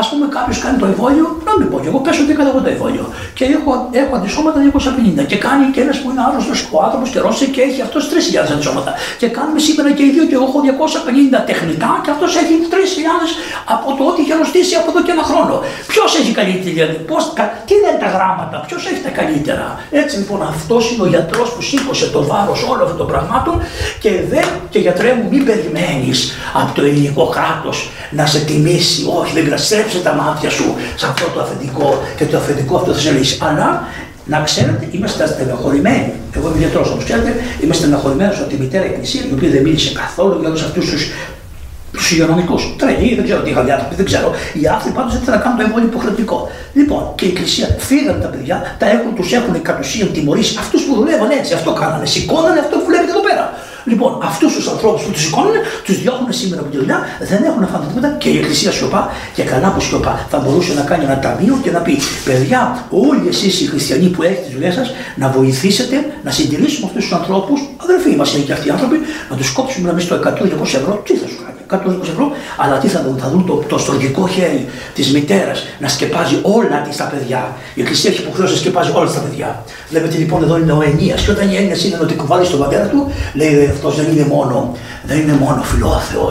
[0.00, 2.60] Α πούμε, κάποιος κάνει το εμβόλιο, να μην πω και εγώ πέσω ότι έκανα εγώ
[2.66, 3.04] το εμβόλιο.
[3.36, 3.70] Και έχω,
[4.02, 5.24] έχω αντισώματα 250.
[5.30, 8.52] Και κάνει και ένας που είναι άρρωστος ο άνθρωπος και ρώτησε και έχει αυτός 3.000
[8.54, 8.92] αντισώματα.
[9.20, 12.74] Και κάνουμε σήμερα και οι δύο και εγώ έχω 250 τεχνητά και αυτός έχει 3.000
[13.74, 15.54] από το ότι είχε αρρωστήσει από εδώ και ένα χρόνο.
[15.92, 17.22] Ποιος έχει καλύτερη, δηλαδή, πώς,
[17.66, 19.66] τι λένε τα γράμματα, ποιος έχει τα καλύτερα.
[20.00, 23.54] Έτσι λοιπόν αυτός είναι ο γιατρός που σήκωσε το βάρος όλων αυτών των πραγμάτων
[24.02, 26.18] και δεν, και γιατρέ μου, μην περιμένεις
[26.60, 28.98] από το ελληνικό κράτος να σε τιμήσει.
[29.18, 32.92] Όχι, δεν πειράζει στρέψε τα μάτια σου σε αυτό το αφεντικό και το αφεντικό αυτό
[32.92, 33.38] θα σε λύσει.
[33.48, 33.68] Αλλά
[34.24, 36.12] να ξέρετε, είμαστε στεναχωρημένοι.
[36.36, 39.92] Εγώ είμαι γιατρό, όπως ξέρετε, είμαι στεναχωρημένο από τη μητέρα Εκκλησία, η οποία δεν μίλησε
[40.02, 41.02] καθόλου για όλους αυτούς τους
[41.92, 42.74] τους υγειονομικούς.
[42.78, 44.28] Τρελοί, δεν ξέρω τι είχαν άνθρωποι, δεν ξέρω.
[44.60, 46.38] Οι άνθρωποι πάντως ήθελαν να κάνουν το εμβόλιο υποχρεωτικό.
[46.78, 50.82] Λοιπόν, και η Εκκλησία φύγανε τα παιδιά, τα έχουν, τους έχουν κατ' ουσίαν τιμωρήσει αυτούς
[50.84, 51.54] που δουλεύαν έτσι.
[51.58, 52.06] Αυτό κάνανε.
[52.06, 53.44] Σηκώνανε αυτό που βλέπετε εδώ πέρα.
[53.84, 55.52] Λοιπόν, αυτούς τους ανθρώπους που τους σηκώνουν,
[55.84, 56.98] τους διώχνουν σήμερα από τη δουλειά,
[57.30, 60.26] δεν έχουν να φάνε τίποτα και η Εκκλησία σιωπά και καλά που σιωπά.
[60.30, 64.22] Θα μπορούσε να κάνει ένα ταμείο και να πει: Παιδιά, όλοι εσείς οι χριστιανοί που
[64.22, 68.52] έχετε τι δουλειέ σας, να βοηθήσετε να συντηρήσουμε αυτούς τους ανθρώπους, αδερφοί μας είναι και
[68.52, 68.98] αυτοί οι άνθρωποι,
[69.30, 71.54] να τους κόψουμε να στο 100 200 ευρώ, τι θα σου κάνει.
[71.70, 75.88] 120 ευρώ, αλλά τι θα δουν, θα δουν το, το στοργικό χέρι της μητέρας να
[75.88, 77.56] σκεπάζει όλα της τα παιδιά.
[77.74, 79.64] Η Εκκλησία έχει υποχρέωση να σκεπάζει όλα τα παιδιά.
[79.90, 81.22] Βλέπετε λοιπόν εδώ είναι ο Ενίας.
[81.22, 84.76] Και όταν η έννοια είναι ότι κουβάλει στον πατέρα του, λέει αυτός δεν είναι μόνο,
[85.02, 86.30] δεν είναι μόνο φιλόθεο,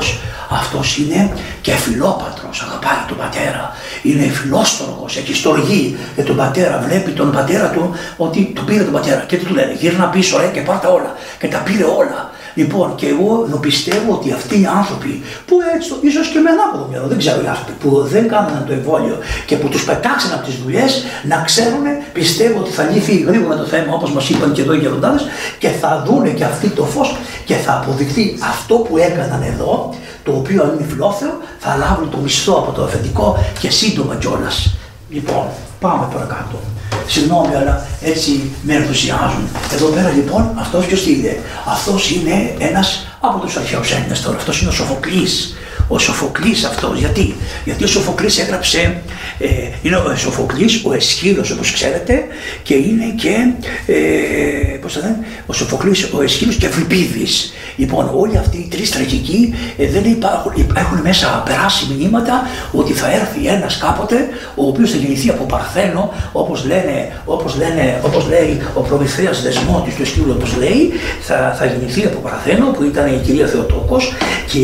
[0.49, 3.71] αυτός είναι και φιλόπατρος, αγαπάει τον πατέρα.
[4.01, 6.83] Είναι φιλόστοργος, έχει στοργή για τον πατέρα.
[6.87, 9.23] Βλέπει τον πατέρα του ότι του πήρε τον πατέρα.
[9.27, 11.15] Και τι του λένε, γύρνα πίσω, ρε, και πάρτα όλα.
[11.39, 12.31] Και τα πήρε όλα.
[12.55, 17.07] Λοιπόν, και εγώ πιστεύω ότι αυτοί οι άνθρωποι που έτσι, ίσως και με ανάποδο μυαλό,
[17.07, 20.55] δεν ξέρω οι άνθρωποι που δεν κάνανε το εμβόλιο και που τους πετάξαν από τις
[20.55, 24.73] δουλειές, να ξέρουν, πιστεύω ότι θα λύθει γρήγορα το θέμα όπως μας είπαν και εδώ
[24.73, 25.23] οι γεροντάδες
[25.59, 30.31] και θα δούνε και αυτοί το φως και θα αποδειχθεί αυτό που έκαναν εδώ, το
[30.31, 34.75] οποίο αν είναι φιλόθεο, θα λάβουν το μισθό από το αφεντικό και σύντομα κιόλας.
[35.09, 35.45] Λοιπόν,
[35.79, 36.72] πάμε παρακάτω.
[37.07, 39.47] Συγγνώμη, αλλά έτσι με ενθουσιάζουν.
[39.73, 44.37] Εδώ πέρα λοιπόν αυτός ποιος είναι; Αυτός είναι ένας από τους αρχαίου Έλληνε τώρα.
[44.37, 45.55] Αυτός είναι ο Σοφοκλής.
[45.87, 49.01] Ο Σοφοκλής αυτός, γιατί, γιατί ο Σοφοκλής έγραψε,
[49.39, 49.47] ε,
[49.81, 52.23] είναι ο Σοφοκλής, ο Εσχύλος όπως ξέρετε
[52.63, 53.53] και είναι και,
[53.93, 57.53] ε, πώς θα λένε, ο Σοφοκλής, ο Εσχύλος και Ευρυπίδης.
[57.75, 63.11] Λοιπόν, όλοι αυτοί οι τρεις τραγικοί ε, δεν υπάρχουν, έχουν μέσα περάσει μηνύματα ότι θα
[63.11, 68.61] έρθει ένας κάποτε ο οποίος θα γεννηθεί από Παρθένο, όπως, λένε, όπως, λένε, όπως λέει
[68.73, 70.91] ο Προμηθέας Δεσμότης του Εσχύλου, όπως λέει,
[71.21, 74.13] θα, θα γεννηθεί από Παρθένο που ήταν η κυρία Θεοτόκος
[74.51, 74.61] και,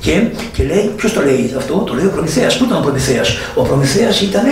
[0.00, 2.56] και και λέει, ποιος το λέει αυτό, το λέει ο Προμηθέας.
[2.56, 4.44] Πού ήταν ο Προμηθέας, Ο Προμηθέας ήταν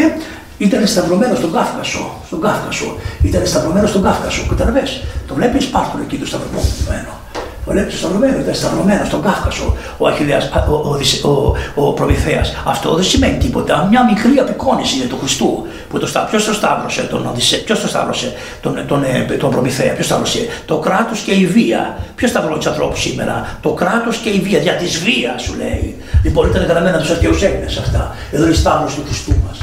[0.59, 2.21] ήταν σταυρωμένος στον Κάφκασο.
[2.27, 2.97] Στον Κάφκασο.
[3.23, 4.47] Ήταν σταυρωμένος στον Κάφκασο.
[4.49, 4.83] Καταλαβέ.
[5.27, 7.22] Το βλέπεις πάρτον εκεί το σταυρωμένο.
[7.65, 12.55] Το βλέπει σταυρωμένο, ήταν σταυρωμένο στον Κάφκασο ο Αχιλέας, ο, ο, ο, ο Προμηθέας.
[12.65, 13.87] Αυτό δεν σημαίνει τίποτα.
[13.91, 15.67] Μια μικρή απεικόνηση είναι του Χριστού.
[15.89, 19.51] Που το, ποιος το σταύρωσε τον Οδυσσέ, ποιος το σταύρωσε τον, τον, τον, ε, τον
[19.51, 20.47] Προμηθέα, ποιος σταύρωσε.
[20.65, 21.99] Το κράτος και η βία.
[22.15, 25.97] Ποιος σταυρώνει τους ανθρώπους σήμερα; Το κράτος και η βία, δια της βίας σου λέει.
[26.25, 28.17] Λοιπόν ήταν γραμμένα τους αρχαίους Έλληνες αυτά.
[28.33, 29.59] Εδώ είναι η σταύρωση του Χριστού μας.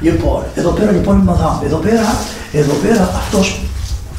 [0.00, 2.16] Λοιπόν, εδώ πέρα λοιπόν η Μαδάμ, εδώ πέρα,
[2.52, 3.60] εδώ πέρα αυτός,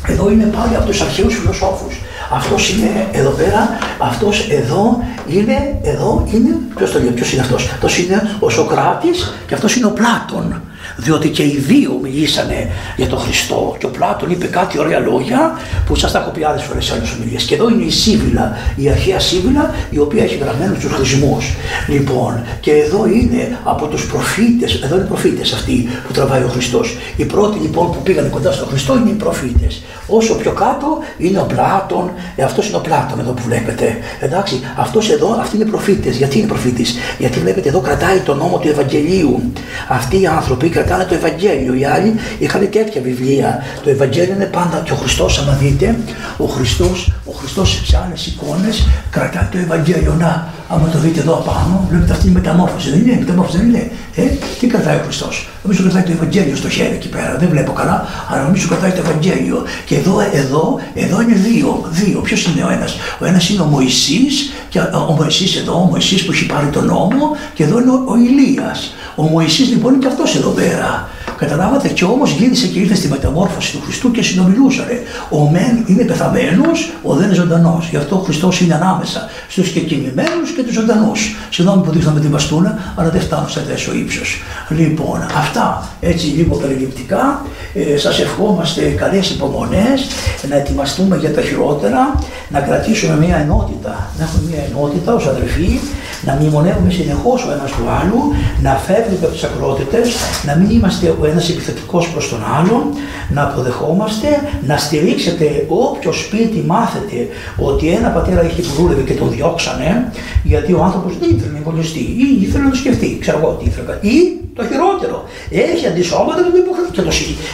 [0.07, 1.99] εδώ είναι πάλι από τους αρχαίους φιλοσόφους.
[2.29, 7.69] Αυτός είναι εδώ πέρα, αυτός εδώ είναι, εδώ είναι, ποιος το λέει, ποιος είναι αυτός;
[7.73, 10.61] Αυτός είναι ο Σοκράτης και αυτός είναι ο Πλάτων
[10.95, 15.59] διότι και οι δύο μιλήσανε για τον Χριστό και ο Πλάτων είπε κάτι ωραία λόγια
[15.85, 17.43] που σας τα έχω πει άλλες φορές σε άλλες ομιλίες.
[17.43, 21.53] Και εδώ είναι η Σίβηλα, η αρχαία Σίβηλα η οποία έχει γραμμένους τους χρησμούς.
[21.87, 26.47] Λοιπόν και εδώ είναι από τους προφήτες, εδώ είναι οι προφήτες αυτοί που τραβάει ο
[26.47, 26.97] Χριστός.
[27.15, 29.83] Οι πρώτοι λοιπόν που πήγαν κοντά στον Χριστό είναι οι προφήτες.
[30.07, 33.97] Όσο πιο κάτω είναι ο Πλάτων, ε, αυτός είναι ο Πλάτων εδώ που βλέπετε.
[34.19, 38.57] Εντάξει, αυτός εδώ, αυτοί είναι προφήτες, γιατί είναι προφήτης γιατί βλέπετε εδώ κρατάει τον νόμο
[38.57, 39.51] του Ευαγγελίου.
[39.87, 41.73] Αυτοί οι άνθρωποι κρατάνε το Ευαγγέλιο.
[41.73, 43.63] Οι άλλοι είχαν τέτοια βιβλία.
[43.83, 45.95] Το Ευαγγέλιο είναι πάντα και ο Χριστός, άμα δείτε,
[46.37, 50.13] ο Χριστός ο Χριστός σε άλλες εικόνες κρατάει το Ευαγγέλιο.
[50.19, 52.89] Να, άμα το δείτε εδώ απάνω, βλέπετε αυτή η μεταμόρφωση.
[52.89, 53.91] Δεν είναι, η μεταμόρφωση δεν είναι.
[54.15, 54.21] Ε,
[54.59, 57.35] τι κρατάει ο Χριστός; Νομίζω κρατάει το Ευαγγέλιο στο χέρι εκεί πέρα.
[57.39, 59.63] Δεν βλέπω καλά, αλλά νομίζω κρατάει το Ευαγγέλιο.
[59.85, 61.85] Και εδώ, εδώ, εδώ είναι δύο.
[61.89, 62.19] δύο.
[62.19, 66.25] Ποιος είναι ο ένας; Ο ένας είναι ο Μωυσής, και ο Μωυσής εδώ, ο Μωυσής
[66.25, 68.93] που έχει πάρει τον νόμο, και εδώ είναι ο, ο Ηλίας.
[69.15, 71.09] Ο Μωυσής λοιπόν είναι και αυτός εδώ πέρα.
[71.37, 74.85] Καταλάβατε; Και όμως γύρισε και ήρθε στη μεταμόρφωση του Χριστού και συνομιλούσε.
[74.87, 75.01] Ρε.
[75.29, 77.87] Ο μεν είναι πεθαμένος, ο δεν είναι ζωντανός.
[77.89, 81.35] Γι' αυτό ο Χριστός είναι ανάμεσα στους και κοιμημένους και τους ζωντανούς.
[81.49, 84.41] Συγγνώμη που δείχναμε την μπαστούνα, αλλά δεν φτάνω σε τέτοιο ύψος.
[84.69, 87.45] Λοιπόν, αυτά έτσι λίγο περιληπτικά.
[87.73, 90.07] Ε, σας ευχόμαστε καλές υπομονές,
[90.49, 92.19] να ετοιμαστούμε για τα χειρότερα,
[92.49, 95.79] να κρατήσουμε μια ενότητα, να έχουμε μια ενότητα ως αδερφοί,
[96.25, 98.19] να μνημονεύουμε συνεχώς ο ένας του άλλου,
[98.61, 102.83] να φεύγουμε από τις ακρότητες, να μην είμαστε ο ένας επιθετικός προς τον άλλον,
[103.29, 104.27] να αποδεχόμαστε,
[104.67, 107.17] να στηρίξετε όποιο σπίτι μάθετε
[107.57, 110.11] ότι ένα πατέρα είχε που και τον διώξανε,
[110.43, 113.65] γιατί ο άνθρωπος δεν ήθελε να εμβολιαστεί ή ήθελε να το σκεφτεί, ξέρω εγώ τι
[113.65, 113.97] ήθελε.
[114.01, 115.17] Ή το χειρότερο,
[115.49, 116.91] έχει αντισώματα και τον υποχρεώνει.
[116.95, 117.11] Και, το,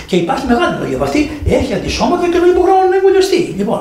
[0.10, 1.22] και υπάρχει μεγάλη λόγια από αυτή,
[1.60, 3.42] έχει αντισώματα και τον υποχρεώνει να εμβολιαστεί.
[3.60, 3.80] Λοιπόν,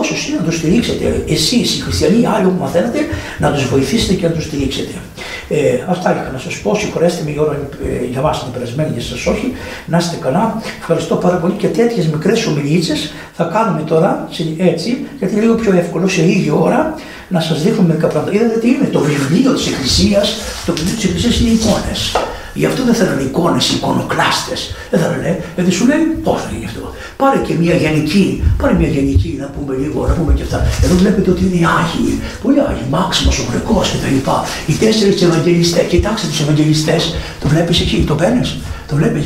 [0.00, 1.04] όσου είναι να το στηρίξετε,
[1.36, 3.00] εσείς οι χριστιανοί, οι άλλοι που μαθαίνετε,
[3.42, 4.94] να τους βοηθήσετε και να τους στηρίξετε.
[5.48, 6.74] Ε, αυτά είχα να σας πω.
[6.74, 9.46] Συγχωρέστε με η ώρα ε, για μας είναι περασμένη, για σας όχι.
[9.86, 10.62] Να είστε καλά.
[10.78, 15.72] Ευχαριστώ πάρα πολύ και τέτοιες μικρές ομιλίτσες θα κάνουμε τώρα έτσι, γιατί είναι λίγο πιο
[15.82, 16.94] εύκολο σε ίδια ώρα
[17.28, 18.36] να σας δείχνουμε μερικά πράγματα.
[18.36, 22.12] Είδατε τι είναι το βιβλίο της Εκκλησίας, το βιβλίο της Εκκλησίας είναι εικόνες.
[22.54, 24.60] Γι' αυτό δεν θέλουν εικόνες, εικονοκλάστες.
[24.90, 25.22] Δεν θέλουν,
[25.54, 26.92] γιατί σου λέει πώς θα γίνει αυτό.
[27.16, 30.66] Πάρε και μια γενική, πάρε μια γενική να πούμε λίγο, να πούμε και αυτά.
[30.84, 34.18] Εδώ βλέπετε ότι είναι οι Άγιοι, πολλοί Άγιοι, Μάξιμος, ο Γρεκό κτλ.
[34.66, 39.24] Οι τέσσερις Ευαγγελιστές, κοιτάξτε τους Ευαγγελιστές, το βλέπεις εκεί, το παίρνεις, το βλέπεις.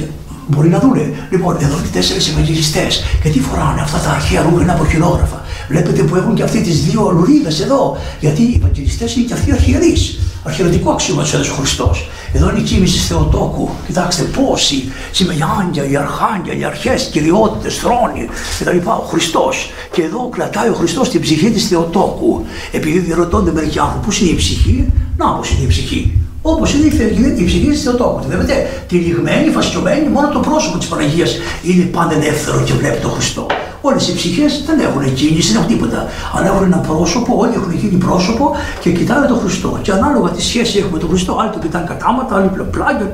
[0.51, 1.13] Μπορεί να δούνε.
[1.31, 3.05] Λοιπόν, εδώ είναι τέσσερις ευαγγελιστές.
[3.23, 5.43] Και τι φοράνε αυτά τα αρχαία ρούχα από χειρόγραφα.
[5.69, 7.97] Βλέπετε που έχουν και αυτοί τις δύο λουρίδες εδώ.
[8.21, 10.19] Γιατί οι ευαγγελιστές είναι και αυτοί αρχιερείς.
[10.49, 12.09] Αρχαιρωτικό αξίωμα του έδωσε ο Χριστός.
[12.33, 13.69] Εδώ είναι η κίνηση Θεοτόκου.
[13.87, 18.89] Κοιτάξτε πόσοι σήμερα οι άγγελοι, οι αρχάγγελοι, οι αρχέ, κυριότητες, θρόνοι κτλ.
[18.89, 19.71] Ο Χριστός.
[19.93, 22.45] Και εδώ κρατάει ο Χριστός την ψυχή της Θεοτόκου.
[22.73, 26.19] Επειδή διαρωτώνται μερικοί άνθρωποι, πώς είναι η ψυχή, να πώς είναι η ψυχή.
[26.43, 28.25] Όπως είναι η, η ψυχή της Θεοτόκου.
[28.29, 33.47] Βλέπετε, τυλιγμένη, φασιωμένη, μόνο το πρόσωπο της Παναγίας είναι πάντα ελεύθερο και βλέπει τον Χριστό.
[33.81, 36.07] Όλες οι ψυχές δεν έχουν κίνηση, δεν έχουν τίποτα.
[36.35, 39.79] Αλλά έχουν ένα πρόσωπο, όλοι έχουν γίνει πρόσωπο και κοιτάνε τον Χριστό.
[39.83, 43.13] Και ανάλογα τη σχέση έχουμε με τον Χριστό, άλλοι το κοιτάνε κατάματα, άλλοι πλάγια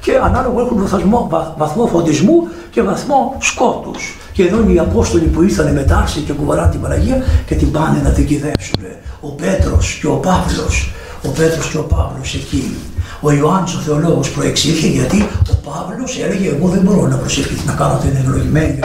[0.00, 4.16] και ανάλογα έχουν βαθμό, βαθμό φωτισμού και βαθμό σκότους.
[4.32, 5.86] Και εδώ είναι οι Απόστολοι που ήρθαν με
[6.26, 8.80] και κουβαλάνε την Παναγία και την πάνε να την κυδέψουν.
[9.20, 10.92] Ο Πέτρος και ο Παύλος
[11.24, 12.76] ο Πέτρος και ο Παύλος εκεί.
[13.20, 17.72] Ο Ιωάννης ο θεολόγος προεξήλθε γιατί ο Παύλος έλεγε εγώ δεν μπορώ να προσευχηθώ να
[17.72, 18.78] κάνω την ευλογημένη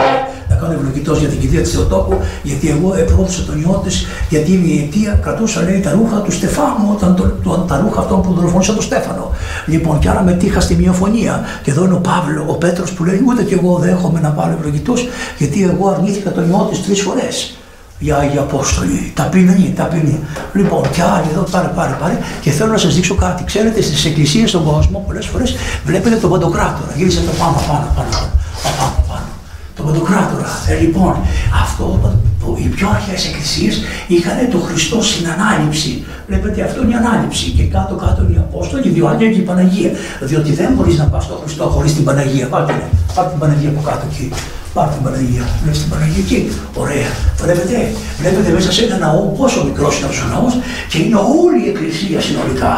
[0.58, 4.52] να κάνω ευλογητός για την κηδεία της Θεοτόκου, γιατί εγώ επρόθεσα τον ιό της, γιατί
[4.52, 8.34] η αιτία κρατούσα λέει τα ρούχα του Στεφάνου, όταν το, το, τα ρούχα αυτών που
[8.34, 9.32] δολοφόνησα τον Στέφανο.
[9.66, 11.42] Λοιπόν, και άρα μετήχα στη μειοφωνία.
[11.64, 14.52] Και εδώ είναι ο Παύλο, ο Πέτρος που λέει ούτε και εγώ δέχομαι να πάρω
[14.60, 17.58] ευλογητός, γιατί εγώ αρνήθηκα τον ιό της τρεις φορές
[18.00, 19.12] οι Άγιοι Απόστολοι.
[19.16, 20.20] Ταπεινή, ταπεινή.
[20.54, 22.18] Λοιπόν, και άλλοι εδώ πάρε, πάρε, πάρε.
[22.42, 23.44] Και θέλω να σας δείξω κάτι.
[23.44, 26.92] Ξέρετε, στις εκκλησίες στον κόσμο πολλές φορές βλέπετε τον Παντοκράτορα.
[26.96, 28.10] Γύρισε το πάνω, πάνω, πάνω.
[28.64, 29.07] πάνω, πάνω.
[29.78, 30.50] Τον Παντοκράτορα.
[30.70, 31.14] Ε, λοιπόν,
[31.64, 31.86] αυτό
[32.40, 33.76] που οι πιο αρχαίες εκκλησίες
[34.08, 35.92] είχαν το Χριστό στην ανάληψη.
[36.28, 37.46] Βλέπετε, αυτό είναι η ανάληψη.
[37.58, 39.92] Και κάτω-κάτω είναι οι Απόστολοι, οι δύο άλλοι και η Παναγία.
[40.30, 42.48] Διότι δεν μπορείς να πας στον Χριστό χωρίς την Παναγία.
[42.54, 42.74] Πάτε,
[43.16, 44.28] πάτε την Παναγία από κάτω εκεί.
[44.74, 45.44] Πάρτε την Παναγία.
[45.64, 46.40] Βλέπει την Παναγία εκεί.
[46.84, 47.10] Ωραία.
[47.44, 47.78] Βλέπετε,
[48.22, 50.54] βλέπετε μέσα σε ένα ναό πόσο μικρός είναι αυτός ο ναός
[50.90, 52.74] και είναι όλη η εκκλησία συνολικά.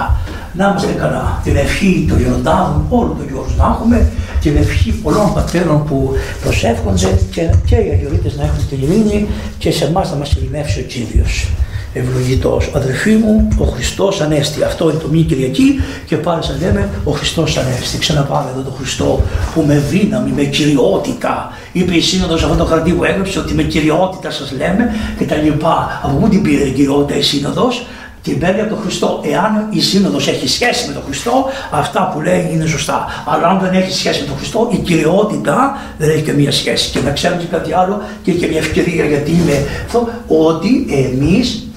[0.57, 1.25] Να είμαστε καλά.
[1.43, 3.97] Την ευχή των Γεροντάδων, όλων των Γιώργων να έχουμε,
[4.41, 6.11] την ευχή πολλών πατέρων που
[6.43, 10.79] προσεύχονται και, και οι Αγιορείτες να έχουν την ειρήνη και σε εμάς να μας ειρηνεύσει
[10.79, 11.47] ο Κύριος
[11.93, 12.71] ευλογητός.
[12.73, 14.63] Αδερφοί μου, ο Χριστός Ανέστη.
[14.63, 17.97] Αυτό είναι το μη Κυριακή και πάλι σας λέμε ο Χριστός Ανέστη.
[17.97, 19.21] Ξαναπάμε εδώ τον Χριστό
[19.53, 21.51] που με δύναμη, με κυριότητα.
[21.71, 25.35] Είπε η Σύνοδος αυτό το χαρτί που έγραψε ότι με κυριότητα σας λέμε και τα
[25.35, 26.01] λοιπά.
[26.03, 27.85] Από πού την πήρε η κυριότητα η Σύνοδος,
[28.23, 29.21] την παίρνει από τον Χριστό.
[29.23, 33.05] Εάν η Σύνοδος έχει σχέση με τον Χριστό, αυτά που λέει είναι σωστά.
[33.25, 36.89] Αλλά αν δεν έχει σχέση με τον Χριστό, η κυριότητα δεν έχει καμία σχέση.
[36.91, 41.67] Και να ξέρουμε και κάτι άλλο και και μια ευκαιρία γιατί είμαι αυτό, ότι εμείς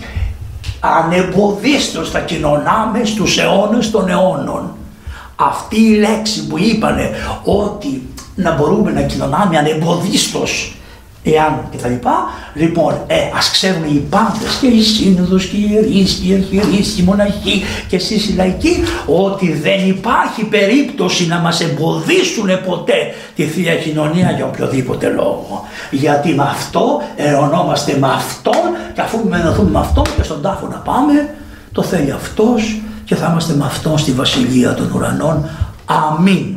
[0.80, 4.74] ανεμποδίστως θα κοινωνάμε στους αιώνες των αιώνων.
[5.36, 7.10] Αυτή η λέξη που είπανε
[7.44, 8.02] ότι
[8.34, 10.76] να μπορούμε να κοινωνάμε ανεμποδίστως
[11.22, 12.14] εάν και τα λοιπά.
[12.54, 16.88] Λοιπόν, ε, ας ξέρουν οι πάντες και οι σύνοδος και οι ιερείς και οι αρχιερείς
[16.90, 23.14] και οι μοναχοί και εσείς οι λαϊκοί ότι δεν υπάρχει περίπτωση να μας εμποδίσουν ποτέ
[23.36, 25.64] τη Θεία Κοινωνία για οποιοδήποτε λόγο.
[25.90, 28.54] Γιατί με αυτό ερωνόμαστε με αυτόν
[28.94, 31.34] και αφού μενωθούμε με αυτόν και στον τάφο να πάμε
[31.72, 35.48] το θέλει αυτός και θα είμαστε με αυτόν στη Βασιλεία των Ουρανών.
[35.84, 36.54] Αμήν.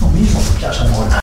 [0.00, 1.20] Νομίζω ότι πιάσαμε όλα.